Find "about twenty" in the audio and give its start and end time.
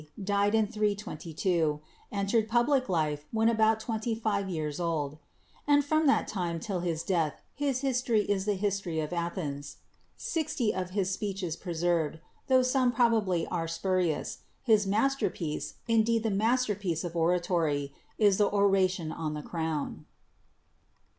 3.47-4.15